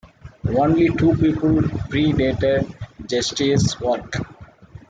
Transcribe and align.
Only 0.57 0.87
two 0.95 1.13
people 1.15 1.61
pre-dated 1.89 2.65
Jesty's 3.05 3.79
work. 3.79 4.11